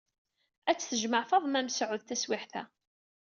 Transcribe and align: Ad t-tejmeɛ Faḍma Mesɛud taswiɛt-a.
Ad 0.69 0.77
t-tejmeɛ 0.77 1.21
Faḍma 1.29 1.61
Mesɛud 1.65 2.01
taswiɛt-a. 2.03 2.63